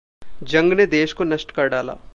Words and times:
जंग 0.43 0.73
ने 0.73 0.85
देश 0.85 1.13
को 1.13 1.23
नष्ट 1.23 1.51
कर 1.51 1.67
डाला। 1.67 1.95